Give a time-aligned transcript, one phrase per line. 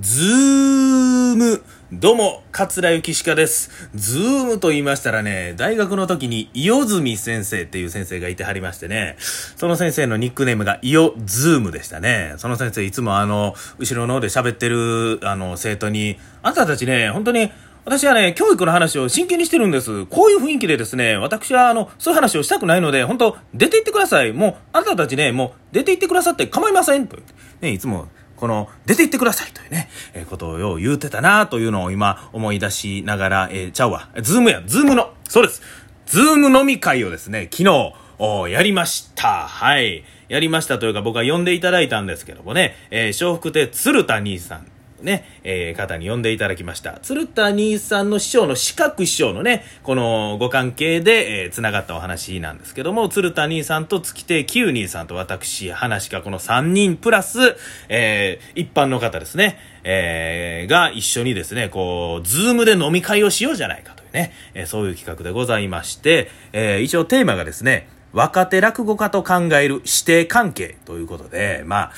[0.00, 1.62] ズーム。
[1.92, 3.88] どうも、桂ゆきしかです。
[3.94, 12.34] ズームと言いましたらね、大学の時に、伊予住先生っていう先生がいてはりましてね、その先生のニックネームが伊予ズームでしたね。
[12.36, 17.50] その先生いつもあの、後ろの方で喋ってる、あの、生徒に、あんたたちね、本当に、
[17.84, 20.06] 私はね、教育の話を真剣にしてるんです。
[20.06, 24.32] こういう雰囲気でですね、私はあの、そういう話をしたくないので、本当出て行ってください。
[24.32, 27.08] もう、あなたたちね、もう、出て行ってくださって構いません。
[27.08, 27.16] と。
[27.62, 28.08] ね、いつも、
[28.38, 35.62] この、出て行ってくださいというね、えー、ことをよう言うてたなというのを今思い出しながら、えー、ちゃうわ、ズームや、ズームの、そうです。
[36.06, 39.46] ズーム飲み会をですね、昨日、おやりました。
[39.46, 40.04] はい。
[40.28, 44.66] やりましたというか僕は呼んでいただいたんですけどもね、えー、笑福亭鶴田兄さん
[45.02, 46.98] ね、えー、方に呼んでいただきました。
[47.02, 57.56] 鶴田兄さんの師匠の枝鶴師匠のね、このご関係で、えー、繋がったお話なんですけども、鶴田兄さんと月亭九兄さんと私、話がこの3人プラス、
[57.88, 71.92] えー、一般の方ですね、えー、が一緒にですね、こう、ズームで飲み会をしようじゃないかというね、えー、そういう企画でございまして、えー、一応テーマがですね、若手落語家と考える師弟関係ということで、まあ、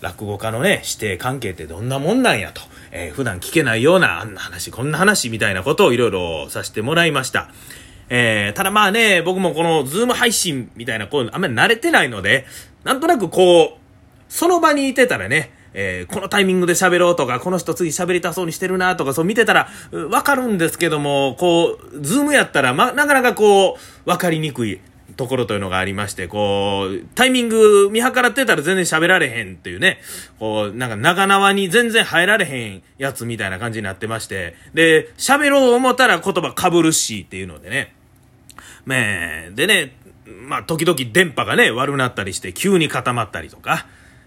[0.00, 7.50] 落語家のね、師弟関係ってどんなもんなんやと、えー、普段聞けないようなあんな話、こんな話みたいなことをいろいろさせてもらいました。
[8.10, 12.46] えー、ただまあね、僕もこのズーム配信みたいなこうあんまり慣れてないので、
[12.84, 13.78] なんとなくこう、
[14.28, 19.68] その場にいてたらね、えー、このタイミングで喋ろうとか、この人次喋りたそうにしてるなとか、そう見てたら、
[20.10, 24.80] わかるんですけども、こう、ズームやったら、ま、なかなかこう、わかりにくい。
[25.18, 29.98] ところというのがありまして、こう、タイミング見計らってたら全然喋られへんっていうね、
[30.38, 37.94] こう、なんか長縄に全然入られへんやつみたいな感じになってまして、で、喋ろう思ったら言葉被るしっていうのでね、
[38.86, 43.86] めでね、まあ、時々電波がね、悪くなったりして、急に固まったりとか、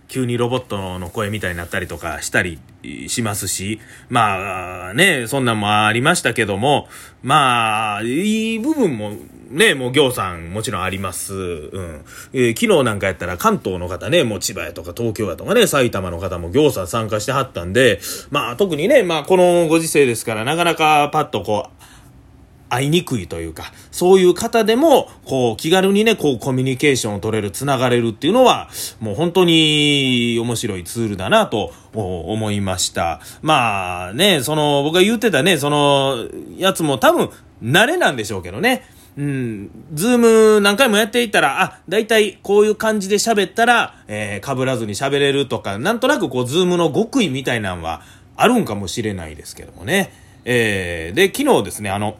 [0.09, 2.59] 急にロボットの声みたいになったりとかしたり
[3.07, 6.89] しますし、まあね、そんなんもありましたけども、
[7.23, 9.13] まあ、いい部分も
[9.51, 11.33] ね、もう行さんもちろんあります。
[11.33, 12.05] うん。
[12.33, 21.81] えー、昨日なんかやったら関東の方ね、もう千葉やとか東京やとかね、埼玉の方も行さん参加してはったんで、まあ特にね、まあこのご時世ですからなかなかパッとこう、
[22.71, 28.69] 会いにくいというか、そういう方でも、こう、気軽にね、こう、コミュニケーションを取れる、つながれるっていうのは、
[29.01, 33.19] もう本当に面白いツールだなと思いました。
[33.41, 37.29] まあね、その、僕が言ってたね、その、やつも多分、
[37.61, 38.85] 慣れなんでしょうけどね。
[39.17, 48.01] うん、ズーム何回もやっていたら、あ、だいたいこういう感じで喋ったら、えー、被らずに喋れるとか、なんとなくこう、ズームの極意みたいなんは
[48.37, 50.13] あるんかもしれないですけどもね。
[50.45, 52.15] えー、で、昨日ですね、あの、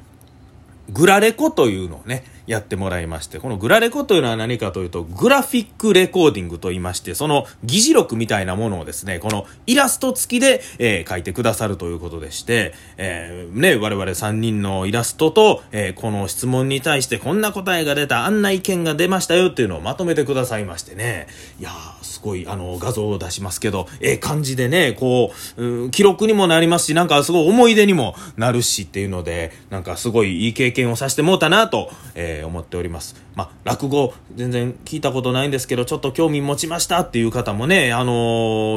[0.90, 21.28] グラレコというのをね、やってもらいまして、このグラレコというのは何かというと、グラフィックレコーディングと言いまして、その議事録みたいなものをですね、このイラスト付きで、えー、書いてくださるということでして、えー、ね、我々3人のイラストと、えー、この質問に対してこんな答えが出た、あんな意見が出ましたよっていうのをまとめてくださいましてね、
[21.60, 33.16] いやー、すごい、あの、画像を出しますけど、ええ感じでね、こう、うん、記録にもなりますし、なんかすごい思い出にもなるしっていうので、なんかすごいいい経験経験をさせてもうたなと、えー、思っております。
[33.36, 38.14] まあ、落語、全然聞いたことないんですけど、ちょっと興味持ちましたっていう方もね、あの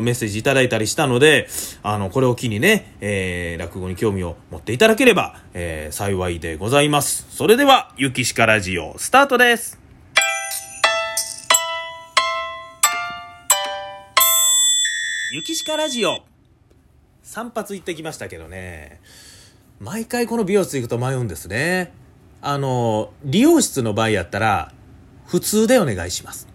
[0.00, 1.48] ー、メッセージいただいたりしたので、
[1.82, 7.26] あの、これを機にね、えー、落語に興味を持っていただければ、えー、幸いでございます。
[7.30, 9.78] それでは、ゆきしかラジオ、スタートです。
[15.32, 16.18] ゆきしかラジオ
[17.22, 19.00] 散髪行ってきましたけどね
[19.80, 21.92] 毎回この美容室行くと迷うんですね。
[22.40, 24.72] あの理容室の場合やったら
[25.26, 26.48] 普通でお願いします。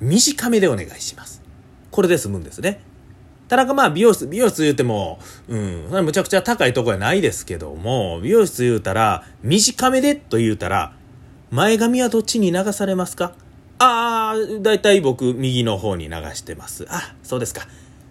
[0.00, 1.42] 短めでお願いします。
[1.90, 2.80] これで済むんですね。
[3.48, 5.18] ただかまあ美容室美容室言うても
[5.48, 10.94] うんむちゃくちゃ高いとこやないですけども美容室言うたら短めでと言うたら
[11.50, 13.34] 前髪はどっちに流されますか？
[13.78, 16.86] ああ、だいたい僕右の方に流してます。
[16.88, 17.66] あ、そうですか。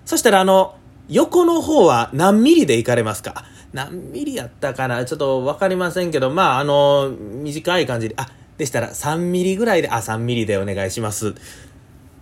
[0.06, 0.76] そしたらあの、
[1.10, 3.46] 横の方は何ミリで行かれますか？
[3.74, 5.04] 何ミリやったかな？
[5.06, 11.36] ちょっとわかりませんけど、まあ、あの、短い感じで、あ、でしたら3ミリぐらいで、あ、3ミリでお願いします。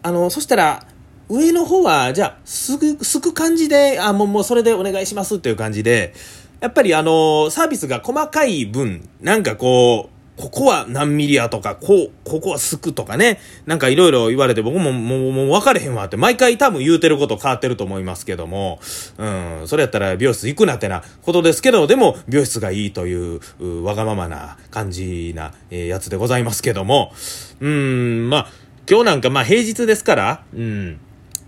[0.03, 0.85] あの、そしたら、
[1.29, 6.13] 上の方は、じゃあ、すぐ、すく感じで、あ、もう、もうそれでお願いしますっていう感じで、
[6.59, 18.79] やっぱりあの、サービスが細かい分、なんかこう、ここは何ミリやとか、こう、ここはすくとかね、なんかいろいろ言われて僕ももう、もう分かれへんわって、毎回多分言うてること変わってると思いますけども、
[19.19, 27.13] うん、それやったら美容室行くなってなことですけど、でも美容室がいいという、うわがままな感じな、えー、やつでございますけども、
[27.59, 28.47] うん、まあ、
[28.89, 30.99] 今日なんかまあ平日ですから、うん、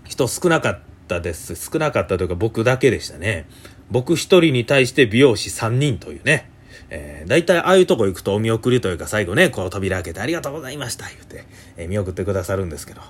[0.04, 1.56] 人少なかったです。
[1.56, 3.46] 少なかったというか僕だけでしたね。
[3.90, 6.53] 僕一人に対して美容師3人というね。
[6.90, 11.44] えー、大体ああいうとこ行くとお見送りというか最後ね、こう扉開けてありがとうございました言うて、
[11.76, 13.00] えー、見送ってくださるんですけど、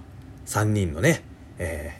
[0.46, 1.22] 3人のね、
[1.58, 1.98] え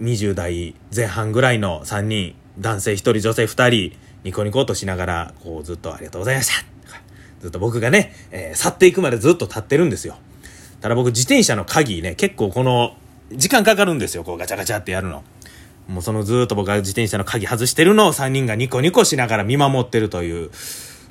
[0.00, 6.64] ー、20代前半ぐらいの3人、男性1人、女性2人、ニコニコとしながら、こうずっとありがとうございました
[7.40, 10.16] ずっと僕がね、えー、去っていくまでずっと立ってるんですよ。
[10.80, 12.96] ただ僕自転車の鍵ね、結構この、
[13.32, 15.24] 時間かかるんですよ、こうガチャガチャってやるの。
[15.88, 20.50] もうそのずっと僕が自転車の鍵外してるのを3人がニコニコしながら見守ってるという、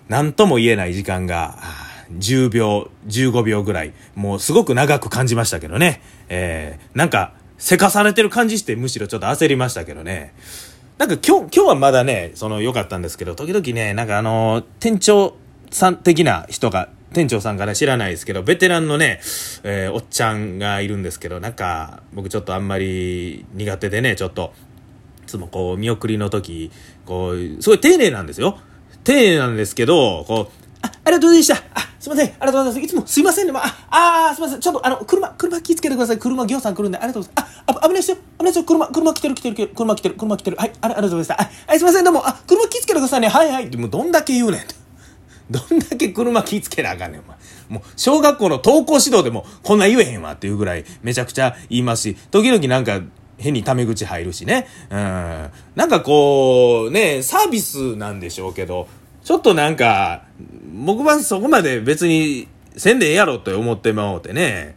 [0.09, 1.59] なんとも言えない時間が、
[2.17, 6.01] 10秒、15秒ぐらい、もうすごく長く感じましたけどね。
[6.27, 10.33] えー、なんか、せかされてる感じしてむしろちょっと焦りましたけどね。
[10.97, 15.35] なんか今日、今日はまだね、その良かったんですけど、時々ね、なんかあのー、店長
[15.69, 19.19] さん的な人が、店長さんから知らないですけど、ベテランのね、
[19.63, 24.53] えー、おっちゃんがいるんですけど、なんか、僕ちょっとあんまり苦手でね、ちょっと、
[25.23, 26.71] いつもこう、見送りの時、
[27.05, 28.57] こう、すごい丁寧なんですよ。
[29.03, 31.55] 丁寧なんですけど、こう、あ、ありがとうございました。
[31.73, 32.25] あ、すいません。
[32.25, 32.79] ありがとうございます。
[32.79, 33.51] いつもすいませんね。
[33.51, 34.59] まあ、あ、すいません。
[34.59, 36.17] ちょっとあの、車、車気をつけてください。
[36.17, 37.63] 車、行さん来るんで、ありがとうございます。
[37.67, 38.17] あ、あ危ないですよ。
[38.17, 38.63] 危ないですよ。
[38.65, 40.57] 車、車来てる来てる車来てる、車来てる。
[40.57, 41.35] はい、ありがとうございました。
[41.35, 42.03] はい、すいません。
[42.03, 43.27] どうも、あ、車気をつけてくださいね。
[43.27, 43.77] はいはい。
[43.77, 44.61] もうどんだけ言うねん。
[45.51, 47.37] どんだけ車気ぃつけなあかんねん、お前。
[47.69, 53.01] もう、小学校の登校指導でもこんな言えへんわっていうぐらいめちゃくちゃ言いますし、時々なんか
[53.39, 54.67] 変にタメ口入るしね。
[54.89, 54.97] うん。
[55.75, 58.87] なんかこう、ね、サービスなんでしょうけど、
[59.23, 60.23] ちょっとなんか、
[60.85, 64.75] 僕はそこまで別にせんでええやろって思ってまおうてね、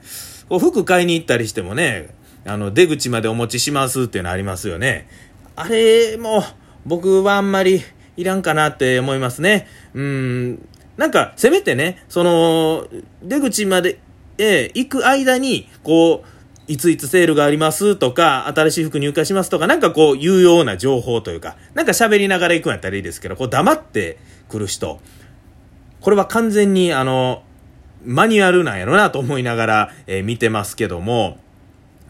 [0.48, 2.14] こう服買いに行ったりしてもね、
[2.44, 5.08] あの、出口までお持ちしますっていうのありますよね。
[5.56, 6.42] あれも、
[6.84, 7.82] 僕はあんまり
[8.16, 9.68] いらんかなって思いますね。
[9.94, 12.86] うん、なんか、せめてね、その、
[13.22, 14.00] 出口まで、
[14.38, 16.31] え行く間に、こう、
[16.72, 24.16] いついつセールがありますとか、新しい服入荷しますとか、なんかこう、有用な情報というか、なんか喋りながら行くんやったらいいですけど、こう黙って
[24.48, 24.98] 来る人、
[26.00, 27.42] これは完全にあの、
[28.06, 31.36] マニュアルなんやろなと思いながら、えー、見てますけども、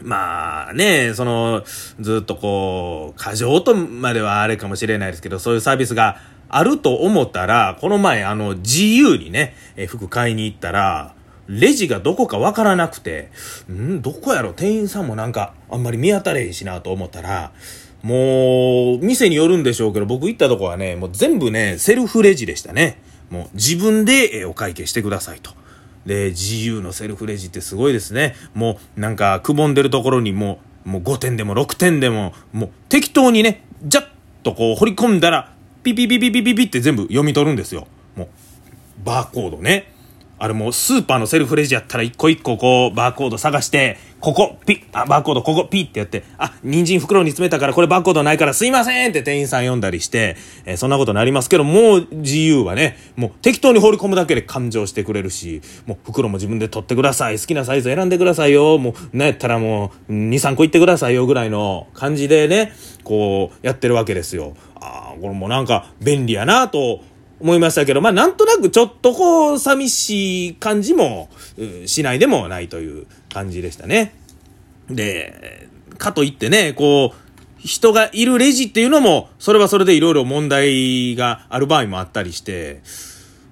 [0.01, 1.65] まあね、その、
[1.99, 6.19] ずっとこう、過剰とまではあれかもしれないですけど、そういうサービスが
[6.49, 11.17] あると思ったら、この前あの、GU にね、えー、服買いに行ったら、
[11.49, 13.31] レジがどこかわからなくて、
[13.71, 14.01] ん？
[14.01, 14.53] どこやろ？
[14.53, 17.53] 店員さんもなんか、あんまり見当たれへんしなと思ったら、
[18.03, 23.01] もう、店によるんでしょうけど、僕行ったとこはね、もう全部ね、セルフレジでしたね。
[23.31, 25.53] もう自分でお会計してくださいと。
[26.05, 28.35] で、自由のセルフレジってすごいですね。
[28.55, 34.07] もう、なんか、くぼんでるところにもう、もう5点でも6点でも、もう適当にね、ジャッ
[34.43, 35.55] とこう掘り込んだら、
[35.85, 37.87] ピピピピピピピって全部読み取るんですよ。
[38.17, 38.29] もう、
[39.05, 39.92] バーコードね。
[40.43, 57.39] あれもうスーパーのセルフレジやったら一個一個こうバーコード探して、ここ、ピッ、あ、バーコードここ、ピッってやって、あ、人参袋に詰めたからこれバーコードないからすいませんって店員さん呼んだりして、えー、そんなことになりますけど、もう自由はね、もう適当に放り込むだけで勘定してくれるし、もう袋も自分で取ってください。
[57.39, 58.79] 好きなサイズ選んでくださいよ。
[58.79, 62.73] もう、なやったらもう、2、3個いってくださいよぐらいの感じでね、
[63.05, 64.55] こう、やってるわけですよ。
[64.75, 67.01] ああ、これもなんか便利やなと
[67.43, 71.29] 思いましたけど、まあなんとなくちょっとこう、寂しい感じも、
[71.87, 74.15] しないでもないという感じでしたね。
[74.89, 75.69] で、
[75.99, 77.23] かといってね、こう、
[77.59, 82.81] 人がいるレジっていうのも、それはそれでいろいろ問題がある場合もあったりして、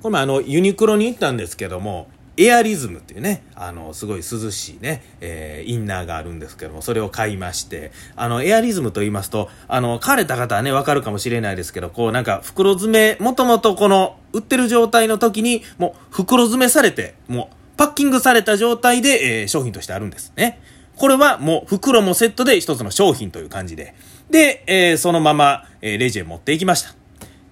[0.02, 2.08] これもあの、ユニクロに行ったんですけども、
[2.42, 20.60] エアリズムっていうね、あの、すごい涼しいね、えー、インナーがあるんですけども、それを買いまして、あの、エアリズムと言いますと、あの、買われた方はね、わかるかもしれないですけど、こうなんか袋詰め、もともとこの、売ってる状態の時に、もう袋詰めされて、もう、パッキングされた状態で、えー、商品としてあるんですね。
[20.96, 23.94] これはもう袋もセットで一つの商品という感じで。
[24.28, 26.94] で、えー、そのまま、えー、レジへ持っていきました。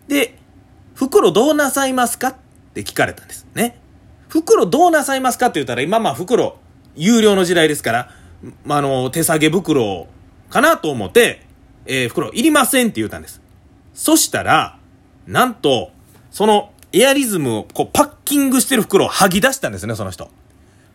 [0.07, 0.37] で、
[0.95, 2.29] 袋どうなさいますか？
[2.29, 2.37] っ
[2.75, 3.81] て聞かれたんですね。
[4.29, 6.59] 袋どうなさいますかって言ったら、今まあ袋、
[6.95, 8.11] 有料の時代ですから、
[8.65, 10.07] まあ、の、手提げ袋
[10.51, 11.43] かなと思って、
[11.87, 13.41] えー、袋いりませんって言ったんです。
[13.95, 14.79] そしたら、
[15.27, 15.91] なんと、
[16.31, 20.29] そのエアリズムをこうパッキングしてる袋を剥ぎ出したんですね、その人。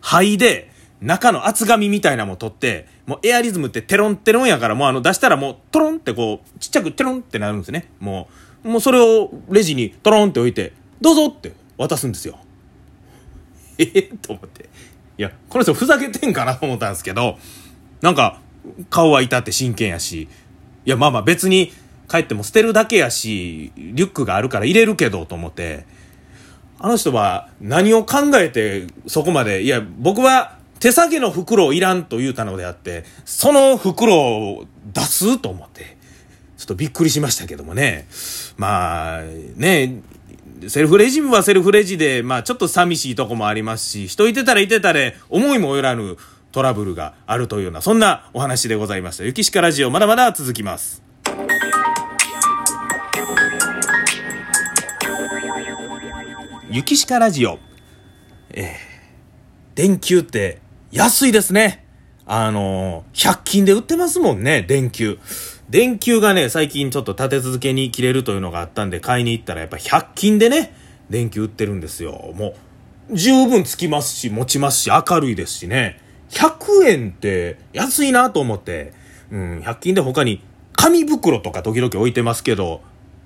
[0.02, 0.72] 剥いで、
[1.02, 7.90] 中の厚紙みたいなも取って、もうエアリズムってテロンテロンやから、もうあの出したらもうトロンってこう、ちっちゃくテロンってなるんですね。
[8.00, 8.28] も
[8.63, 12.40] う、もうそれをレジにトロンって置いて、どうぞって渡すんですよ。
[13.77, 13.92] え？
[13.94, 14.70] え と思って。
[15.18, 17.38] いや、この人ふざけてんかなと思ったんですけど、
[18.01, 18.39] なんか、
[18.89, 20.27] 顔はいたって真剣やし、
[20.86, 21.72] いや、まあまあ別に
[22.10, 25.86] 帰っても捨てるだけやし、リュックがあるから入れるけどと思って、
[26.80, 35.98] あの人は何を考えてそこまで、いや、僕は手提げの袋いらんと言うたのであって、その袋を出すと思って、
[36.58, 38.08] ちょっとびっくりしましたけどもね。
[38.58, 39.22] まあ、
[39.56, 40.01] ね、
[40.70, 46.17] セルフレジはセルフレジで、まあちょっと寂しいとこもありますし、人いてたらいてたら思いもよらぬ
[46.51, 49.24] トラブルがあるというような、そんなお話でございました。
[49.24, 51.03] 雪鹿ラジオまだまだ続きます。
[56.70, 57.60] 雪鹿ラジオ。
[58.50, 58.67] えー、
[59.75, 60.60] 電球って
[60.91, 61.86] 安いですね。
[62.25, 65.20] あのー、100均で売ってますもんね、電球。
[65.70, 70.74] 電球がね、最近ちょっと立て続けに切れるというのがあったんで買いに行ったらやっぱ100均でね、
[71.10, 72.34] 電球売ってるんですよ。
[72.36, 72.55] も
[73.10, 76.00] う、十分つきますし、持ちますし、明るいですしね。
[76.29, 78.93] 100円って安いなと思って、
[79.32, 80.41] うん、100均で他に
[80.74, 82.82] 紙袋とか時々置いてますけど、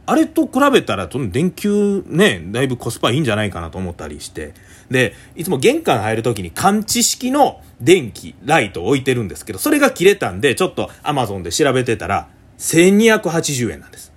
[0.08, 4.54] あれと比べたら、その電球ね、だいぶコスパいいんじゃないかなと思ったりして。
[4.90, 14.14] で、いつも玄関入るときに感知式の電気、ライトを置いてるんですけど、それが切れたんで、ちょっと Amazon で調べてたら、1280円なんです。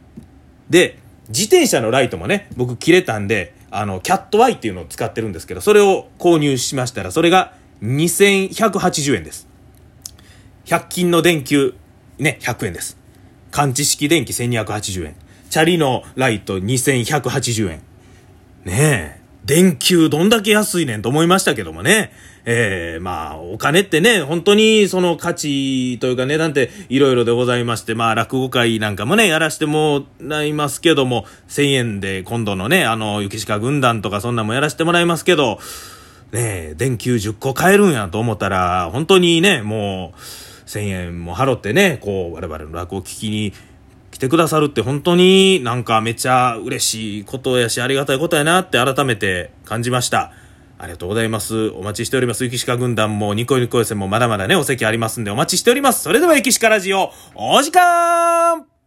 [0.70, 9.48] で、自転車のライトもね、僕切れたんで、あの、キャットアイっていうのを使ってるんですけど、それを購入しましたら、それが2180円です。
[10.66, 11.74] 100均の電球、
[12.18, 12.96] ね、100円です。
[13.50, 15.16] 感知式電気1280円。
[15.50, 17.82] チャリのライト2180円。
[18.64, 19.20] ねえ。
[19.44, 22.12] 電球どんだけ安いねんと思いましたけどもね。
[22.44, 35.58] えー、まあ、お金ってね、本当にその価値というか値段っていろいろでございまして、まあ、落語会なんかもね、やらしてもらいますけども、1000円で今度のね、あの、雪鹿軍団とかそんなんもやらしてもらいますけど、
[36.30, 40.20] ねえ、電球10個買えるんやと思ったら、本当にね、もう、
[40.68, 43.52] 1000円も払ってね、こう、我々の落語聞きに
[44.20, 50.30] てくださるって本当になんかめちゃ嬉しいことやし、ありがたいことやなって改めて感じました。
[50.78, 51.70] ありがとうございます。
[51.70, 52.44] お待ちしております。
[52.44, 56.02] 雪鹿軍団もニコニコ予選もまだまだね、お席ありますんでお待ちしております。
[56.02, 58.79] それでは駅しかラジオ、お時間